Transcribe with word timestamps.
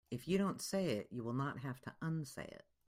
If 0.09 0.27
you 0.27 0.37
don't 0.39 0.59
say 0.61 0.97
it 0.97 1.09
you 1.11 1.21
will 1.23 1.33
not 1.33 1.59
have 1.59 1.79
to 1.81 1.93
unsay 2.01 2.45
it. 2.47 2.65